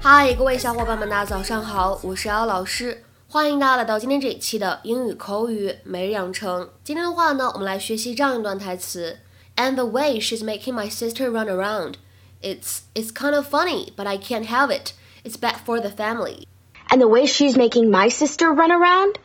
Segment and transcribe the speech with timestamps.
[0.00, 6.70] 嗨，各位小伙伴们，大家早上好，我是姚老师，欢迎大家来到今天这一期的英语口语每日养成。
[6.82, 9.18] 今天的话呢，我们来学习这样一段台词：
[9.56, 11.94] And the way she's making my sister run around,
[12.40, 14.92] it's it's kind of funny, but I can't have it.
[15.24, 16.44] It's bad for the family.
[16.90, 19.18] And the way she's making my sister run around,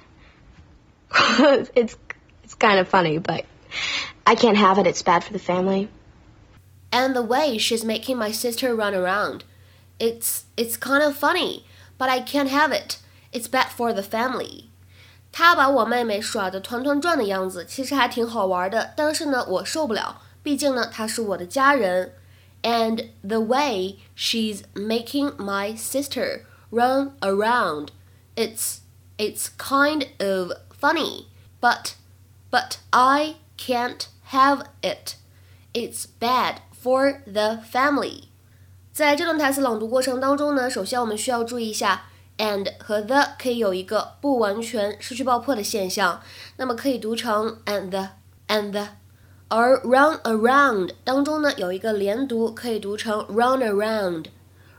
[1.75, 1.95] it's
[2.45, 3.45] it's kind of funny, but
[4.25, 4.85] I can't have it.
[4.85, 5.87] It's bad for the family.
[6.91, 9.43] And the way she's making my sister run around,
[9.97, 11.65] it's it's kind of funny,
[11.97, 12.99] but I can't have it.
[13.31, 14.69] It's bad for the family.
[15.31, 22.13] 她把我妹妹耍得团团转的样子，其实还挺好玩的，但是呢，我受不了，毕竟呢，她是我的家人。
[22.61, 27.89] And the way she's making my sister run around,
[28.35, 28.79] it's
[29.17, 31.27] it's kind of funny,
[31.61, 31.95] but
[32.49, 35.15] but I can't have it.
[35.73, 38.25] It's bad for the family.
[38.91, 42.03] 在这段台词朗读过程当中呢，首先我们需要注意一下，
[42.37, 46.21] and 和 the 可以有一个不完全失去爆破的现象，
[46.57, 48.09] 那么可以读成 and the
[48.47, 48.89] and the。
[49.49, 54.25] 而 run around 当中呢有一个连读，可以读成 run around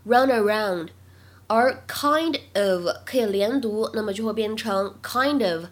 [0.05, 0.89] run around。
[1.52, 5.66] 而 kind of 可以连读，那么就会变成 kind of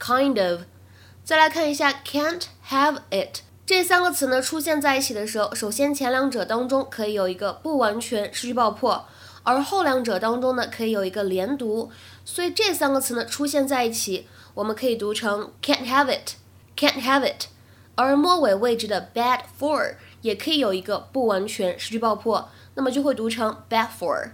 [0.00, 0.62] kind of。
[1.22, 9.06] 再来看一下 can't have it 这三个词呢出现在一起的时候，首先前两者当中可以有一个不完全失去爆破，
[9.44, 11.88] 而后两者当中呢可以有一个连读，
[12.24, 16.32] 所以这三个词呢出现在一起，我们可以读成 can't have it
[16.76, 17.46] can't have it。
[17.94, 24.30] 而末尾位置的 bad for 也可以有一个不完全失去爆破，那么就会读成 bad for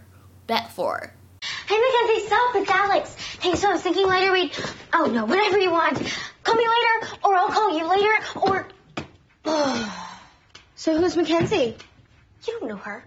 [0.49, 2.57] bad for。Hey Mackenzie, stop!
[2.57, 3.15] It's Alex.
[3.41, 4.51] Hey, so I was thinking later we'd.
[4.93, 5.97] Oh no, whatever you want.
[6.43, 8.69] Call me later, or I'll call you later, or.
[10.75, 11.77] so who's Mackenzie?
[12.47, 13.05] You don't know her.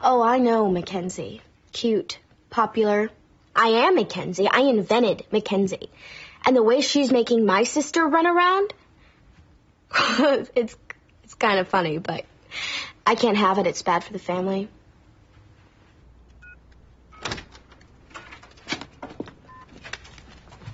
[0.00, 1.42] Oh, I know Mackenzie.
[1.72, 3.10] Cute, popular.
[3.54, 4.48] I am Mackenzie.
[4.50, 5.90] I invented Mackenzie.
[6.46, 8.72] And the way she's making my sister run around,
[10.56, 10.76] it's
[11.22, 12.24] it's kind of funny, but
[13.06, 13.66] I can't have it.
[13.66, 14.70] It's bad for the family.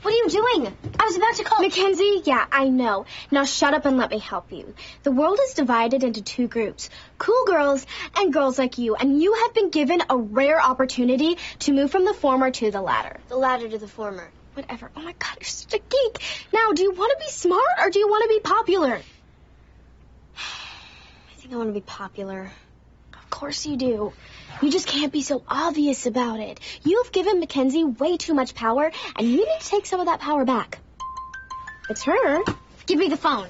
[0.03, 0.77] What are you doing?
[0.99, 1.60] I was about to call.
[1.60, 3.06] Mackenzie, yeah, I know.
[3.31, 4.75] Now shut up and let me help you.
[5.03, 9.34] The world is divided into two groups cool girls and girls like you, and you
[9.34, 13.21] have been given a rare opportunity to move from the former to the latter.
[13.28, 14.31] The latter to the former.
[14.55, 14.91] Whatever.
[14.97, 16.22] Oh my god, you're such a geek.
[16.53, 18.94] Now, do you want to be smart or do you want to be popular?
[20.37, 22.50] I think I want to be popular.
[23.43, 24.13] Of course you do.
[24.63, 26.61] You just can't be so obvious about it.
[26.85, 30.21] You've given Mackenzie way too much power, and you need to take some of that
[30.21, 30.79] power back.
[31.91, 32.45] It's her.
[32.87, 33.49] Give me the phone.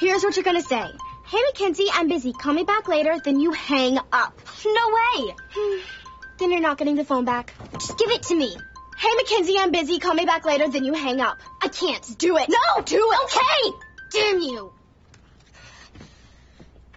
[0.00, 0.86] Here's what you're gonna say.
[1.26, 2.32] Hey, Mackenzie, I'm busy.
[2.32, 3.14] Call me back later.
[3.22, 4.40] Then you hang up.
[4.64, 5.34] No way.
[6.38, 7.52] Then you're not getting the phone back.
[7.74, 8.56] Just give it to me.
[8.96, 9.98] Hey, Mackenzie, I'm busy.
[9.98, 10.66] Call me back later.
[10.66, 11.36] Then you hang up.
[11.60, 12.16] I can't.
[12.16, 12.48] Do it.
[12.48, 12.82] No.
[12.82, 13.18] Do it.
[13.24, 13.76] Okay.
[14.12, 14.72] Damn you.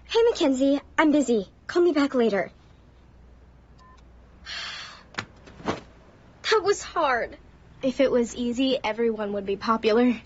[0.08, 1.50] Hey, Mackenzie, I'm busy.
[1.69, 2.50] Call me back later.
[6.50, 7.37] That was hard.
[7.83, 10.21] If it was easy, everyone would be popular.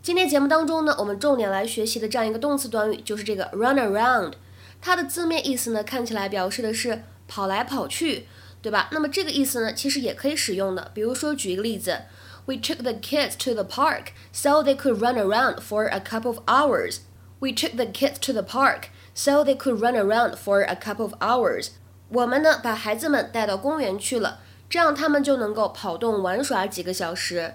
[0.00, 4.34] 今天节目当中呢，我们重点来学习的这样一个动词短语就是这个 run around，
[4.80, 8.26] 它的字面意思呢，看起来表示的是跑来跑去，
[8.62, 8.88] 对吧？
[8.92, 10.90] 那么这个意思呢，其实也可以使用的。
[10.94, 12.02] 比如说，举一个例子，
[12.46, 16.38] We took the kids to the park so they could run around for a couple of
[16.46, 17.00] hours.
[17.40, 18.84] We took the kids to the park
[19.14, 21.70] so they could run around for a couple of hours.
[22.10, 24.40] 我们呢，把孩子们带到公园去了，
[24.70, 27.54] 这样他们就能够跑动玩耍几个小时。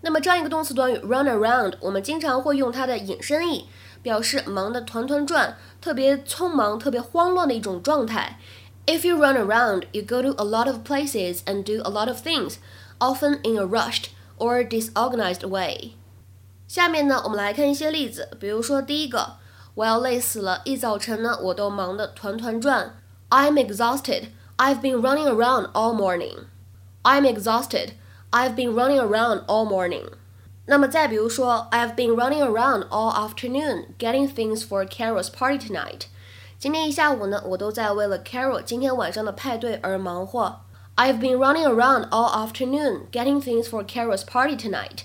[0.00, 3.66] 那么这样一个动词短语 run around，我们经常会用它的引申义，
[4.02, 8.38] 表示忙得团团转，特别匆忙、特别慌乱的一种状态。
[8.86, 12.16] If you run around, you go to a lot of places and do a lot of
[12.26, 12.56] things,
[12.98, 14.06] often in a rushed
[14.38, 15.92] or disorganized way.
[16.66, 19.36] 下面呢，我们来看一些例子，比如说第一个，
[19.76, 22.94] 我要累死了，一早晨呢，我都忙得团团转。
[23.30, 24.26] I'm exhausted.
[24.56, 26.46] I've been running around all morning.
[27.02, 27.92] I'm exhausted.
[28.30, 30.12] I've been running around all morning.
[30.66, 36.02] 那么再比如说，I've been running around all afternoon getting things for Carol's party tonight.
[36.58, 40.60] 今天一下午呢，我都在为了 Carol 今天晚上的派对而忙活。
[40.94, 45.04] I've been running around all afternoon getting things for Carol's party tonight.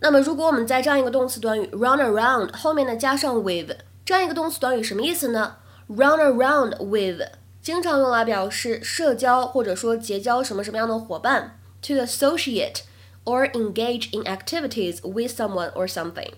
[0.00, 3.70] 那么如果我们在这样一个动词短语 run around 后面呢加上 with，
[4.04, 5.56] 这样一个动词短语什么意思呢？
[5.88, 7.22] Run around with
[7.60, 12.80] 经常用来表示社交或者说结交什么什么样的伙伴，to associate
[13.24, 16.32] or engage in activities with someone or something。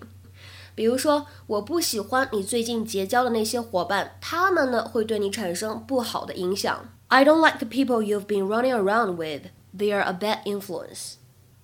[0.75, 6.89] 比如说，我不喜欢你最近结交的那些伙伴，他们呢会对你产生不好的影响。
[7.07, 9.49] I don't like the people you've been running around with.
[9.75, 11.15] They are a bad influence.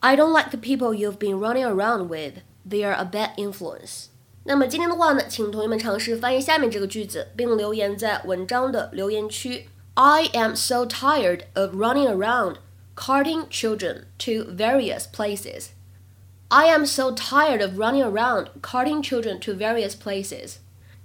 [0.06, 2.41] I don't like the people you've been running around with.
[2.68, 4.06] They are a bad influence.
[4.44, 9.68] 那么今天的话呢，请同学们尝试翻译下面这个句子，并留言在文章的留言区。
[9.94, 12.56] I am so tired of running around
[12.95, 15.68] carting children to various places.
[16.47, 20.56] I am so tired of running around carting children to various places.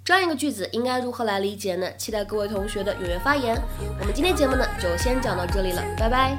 [0.04, 1.92] 这样一个句子应该如何来理解呢？
[1.96, 3.60] 期待各位同学的踊跃发言。
[4.00, 6.38] 我们今天节目呢就先讲到这里了，拜拜。